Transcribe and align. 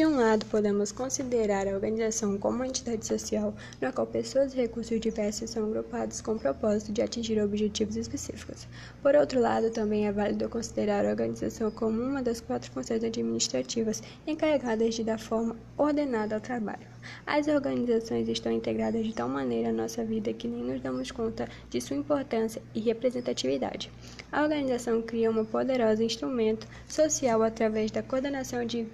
De 0.00 0.06
um 0.06 0.16
lado, 0.16 0.46
podemos 0.46 0.92
considerar 0.92 1.68
a 1.68 1.74
organização 1.74 2.38
como 2.38 2.56
uma 2.56 2.66
entidade 2.66 3.06
social 3.06 3.54
na 3.82 3.92
qual 3.92 4.06
pessoas 4.06 4.54
e 4.54 4.56
recursos 4.56 4.98
diversos 4.98 5.50
são 5.50 5.66
agrupados 5.66 6.22
com 6.22 6.32
o 6.32 6.38
propósito 6.38 6.90
de 6.90 7.02
atingir 7.02 7.38
objetivos 7.38 7.96
específicos. 7.96 8.66
Por 9.02 9.14
outro 9.14 9.38
lado, 9.38 9.70
também 9.70 10.06
é 10.06 10.12
válido 10.12 10.48
considerar 10.48 11.04
a 11.04 11.10
organização 11.10 11.70
como 11.70 12.00
uma 12.00 12.22
das 12.22 12.40
quatro 12.40 12.70
funções 12.70 13.04
administrativas 13.04 14.02
encarregadas 14.26 14.94
de 14.94 15.04
dar 15.04 15.18
forma 15.18 15.54
ordenada 15.76 16.34
ao 16.34 16.40
trabalho. 16.40 16.88
As 17.26 17.46
organizações 17.48 18.28
estão 18.28 18.52
integradas 18.52 19.04
de 19.04 19.14
tal 19.14 19.28
maneira 19.28 19.70
à 19.70 19.72
nossa 19.72 20.04
vida 20.04 20.32
que 20.32 20.48
nem 20.48 20.62
nos 20.62 20.80
damos 20.80 21.10
conta 21.10 21.48
de 21.68 21.80
sua 21.80 21.96
importância 21.96 22.62
e 22.74 22.80
representatividade. 22.80 23.90
A 24.32 24.42
organização 24.42 25.02
cria 25.02 25.30
um 25.30 25.44
poderoso 25.44 26.02
instrumento 26.02 26.66
social 26.88 27.42
através 27.42 27.90
da 27.90 28.02
coordenação 28.02 28.64
de, 28.64 28.86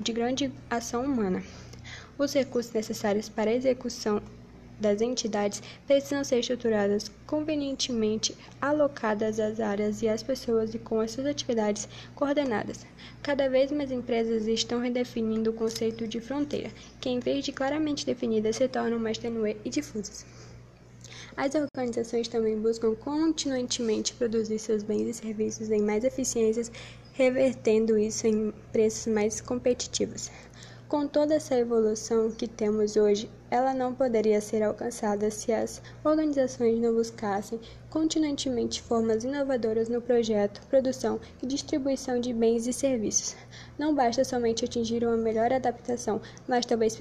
de 0.00 0.12
grande 0.12 0.49
ação 0.68 1.04
humana. 1.04 1.42
Os 2.18 2.32
recursos 2.32 2.72
necessários 2.72 3.28
para 3.28 3.50
a 3.50 3.54
execução 3.54 4.22
das 4.80 5.00
entidades 5.00 5.62
precisam 5.86 6.24
ser 6.24 6.40
estruturadas 6.40 7.10
convenientemente 7.26 8.34
alocadas 8.60 9.38
às 9.38 9.60
áreas 9.60 10.02
e 10.02 10.08
às 10.08 10.22
pessoas 10.22 10.74
e 10.74 10.78
com 10.78 11.00
as 11.00 11.10
suas 11.10 11.26
atividades 11.26 11.86
coordenadas. 12.14 12.86
Cada 13.22 13.48
vez 13.48 13.70
mais 13.70 13.92
empresas 13.92 14.46
estão 14.46 14.80
redefinindo 14.80 15.50
o 15.50 15.54
conceito 15.54 16.08
de 16.08 16.20
fronteira, 16.20 16.70
que 17.00 17.10
em 17.10 17.20
vez 17.20 17.44
de 17.44 17.52
claramente 17.52 18.06
definidas 18.06 18.56
se 18.56 18.66
tornam 18.66 18.98
mais 18.98 19.18
tenue 19.18 19.56
e 19.64 19.68
difusas. 19.68 20.24
As 21.36 21.54
organizações 21.54 22.28
também 22.28 22.58
buscam 22.58 22.94
continuamente 22.94 24.14
produzir 24.14 24.58
seus 24.58 24.82
bens 24.82 25.08
e 25.08 25.14
serviços 25.14 25.70
em 25.70 25.80
mais 25.80 26.04
eficiências, 26.04 26.70
revertendo 27.12 27.96
isso 27.98 28.26
em 28.26 28.52
preços 28.72 29.12
mais 29.12 29.40
competitivos. 29.40 30.30
Com 30.90 31.06
toda 31.06 31.36
essa 31.36 31.54
evolução 31.54 32.32
que 32.32 32.48
temos 32.48 32.96
hoje, 32.96 33.30
ela 33.48 33.72
não 33.72 33.94
poderia 33.94 34.40
ser 34.40 34.60
alcançada 34.60 35.30
se 35.30 35.52
as 35.52 35.80
organizações 36.02 36.80
não 36.80 36.92
buscassem 36.92 37.60
continuamente 37.88 38.82
formas 38.82 39.22
inovadoras 39.22 39.88
no 39.88 40.02
projeto, 40.02 40.60
produção 40.66 41.20
e 41.40 41.46
distribuição 41.46 42.18
de 42.18 42.32
bens 42.32 42.66
e 42.66 42.72
serviços. 42.72 43.36
Não 43.78 43.94
basta 43.94 44.24
somente 44.24 44.64
atingir 44.64 45.04
uma 45.06 45.16
melhor 45.16 45.52
adaptação, 45.52 46.20
mas 46.48 46.66
talvez 46.66 46.98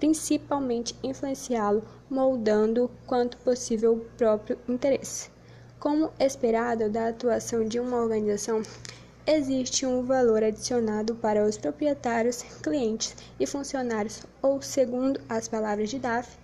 principalmente 0.00 0.96
influenciá-lo, 1.00 1.84
moldando 2.10 2.90
quanto 3.06 3.36
possível 3.36 3.92
o 3.92 4.04
próprio 4.18 4.58
interesse. 4.68 5.30
Como 5.78 6.10
esperado 6.18 6.90
da 6.90 7.06
atuação 7.06 7.64
de 7.64 7.78
uma 7.78 7.98
organização, 7.98 8.62
existe 9.26 9.86
um 9.86 10.02
valor 10.02 10.42
adicionado 10.42 11.14
para 11.14 11.44
os 11.44 11.56
proprietários, 11.56 12.42
clientes 12.62 13.14
e 13.38 13.46
funcionários, 13.46 14.22
ou, 14.40 14.60
segundo 14.60 15.20
as 15.28 15.48
palavras 15.48 15.90
de 15.90 15.98
Duff, 15.98 16.36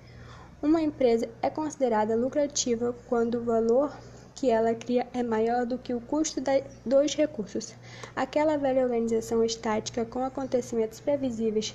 uma 0.62 0.80
empresa 0.80 1.28
é 1.40 1.48
considerada 1.48 2.16
lucrativa 2.16 2.94
quando 3.08 3.38
o 3.38 3.44
valor 3.44 3.96
que 4.34 4.50
ela 4.50 4.74
cria 4.74 5.06
é 5.12 5.22
maior 5.22 5.66
do 5.66 5.78
que 5.78 5.92
o 5.92 6.00
custo 6.00 6.40
dos 6.84 7.14
recursos. 7.14 7.74
Aquela 8.14 8.56
velha 8.56 8.82
organização 8.82 9.44
estática 9.44 10.04
com 10.04 10.24
acontecimentos 10.24 11.00
previsíveis 11.00 11.74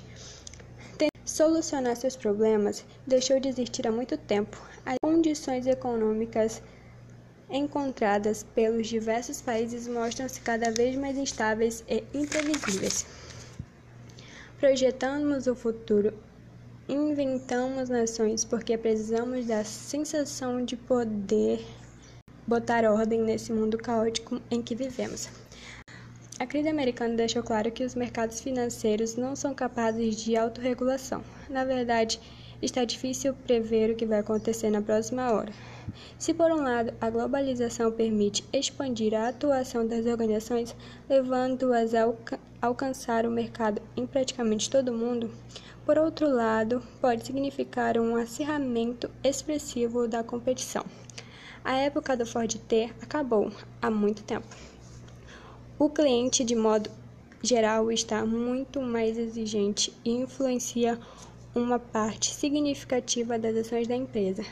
solucionar 1.24 1.96
seus 1.96 2.14
problemas 2.14 2.84
deixou 3.06 3.40
de 3.40 3.48
existir 3.48 3.86
há 3.88 3.90
muito 3.90 4.16
tempo. 4.16 4.60
As 4.84 4.96
condições 5.02 5.66
econômicas 5.66 6.62
encontradas 7.54 8.44
pelos 8.54 8.88
diversos 8.88 9.40
países 9.40 9.86
mostram-se 9.86 10.40
cada 10.40 10.72
vez 10.72 10.96
mais 10.96 11.16
instáveis 11.16 11.84
e 11.88 12.02
imprevisíveis. 12.12 13.06
Projetamos 14.58 15.46
o 15.46 15.54
futuro, 15.54 16.12
inventamos 16.88 17.88
nações 17.88 18.44
porque 18.44 18.76
precisamos 18.76 19.46
da 19.46 19.62
sensação 19.62 20.64
de 20.64 20.76
poder 20.76 21.64
botar 22.44 22.84
ordem 22.84 23.22
nesse 23.22 23.52
mundo 23.52 23.78
caótico 23.78 24.42
em 24.50 24.60
que 24.60 24.74
vivemos. 24.74 25.28
A 26.40 26.46
crise 26.46 26.68
americana 26.68 27.14
deixou 27.14 27.44
claro 27.44 27.70
que 27.70 27.84
os 27.84 27.94
mercados 27.94 28.40
financeiros 28.40 29.14
não 29.14 29.36
são 29.36 29.54
capazes 29.54 30.16
de 30.16 30.36
autorregulação. 30.36 31.22
Na 31.48 31.64
verdade, 31.64 32.20
está 32.62 32.84
difícil 32.84 33.34
prever 33.34 33.90
o 33.90 33.94
que 33.94 34.06
vai 34.06 34.20
acontecer 34.20 34.70
na 34.70 34.82
próxima 34.82 35.32
hora. 35.32 35.52
Se, 36.18 36.32
por 36.32 36.50
um 36.50 36.62
lado, 36.62 36.92
a 37.00 37.10
globalização 37.10 37.92
permite 37.92 38.44
expandir 38.52 39.14
a 39.14 39.28
atuação 39.28 39.86
das 39.86 40.06
organizações, 40.06 40.74
levando-as 41.08 41.94
a 41.94 42.04
alca 42.04 42.40
alcançar 42.60 43.26
o 43.26 43.30
mercado 43.30 43.82
em 43.94 44.06
praticamente 44.06 44.70
todo 44.70 44.88
o 44.88 44.96
mundo, 44.96 45.30
por 45.84 45.98
outro 45.98 46.26
lado, 46.30 46.82
pode 46.98 47.26
significar 47.26 47.98
um 47.98 48.16
acirramento 48.16 49.10
expressivo 49.22 50.08
da 50.08 50.24
competição. 50.24 50.82
A 51.62 51.74
época 51.74 52.16
do 52.16 52.24
Ford 52.24 52.54
T 52.54 52.90
acabou 53.02 53.52
há 53.82 53.90
muito 53.90 54.22
tempo. 54.22 54.46
O 55.78 55.90
cliente, 55.90 56.42
de 56.42 56.56
modo 56.56 56.90
geral, 57.42 57.92
está 57.92 58.24
muito 58.24 58.80
mais 58.80 59.18
exigente 59.18 59.92
e 60.02 60.10
influencia 60.12 60.98
uma 61.54 61.78
parte 61.78 62.34
significativa 62.34 63.38
das 63.38 63.56
ações 63.56 63.86
da 63.86 63.94
empresa. 63.94 64.44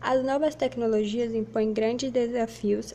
As 0.00 0.24
novas 0.24 0.54
tecnologias 0.54 1.34
impõem 1.34 1.72
grandes 1.72 2.10
desafios 2.10 2.94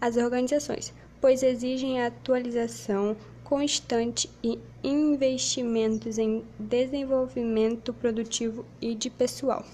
às 0.00 0.16
organizações, 0.16 0.92
pois 1.20 1.42
exigem 1.42 2.02
atualização 2.02 3.16
constante 3.44 4.28
e 4.42 4.58
investimentos 4.82 6.18
em 6.18 6.44
desenvolvimento 6.58 7.92
produtivo 7.92 8.64
e 8.80 8.94
de 8.94 9.08
pessoal. 9.08 9.64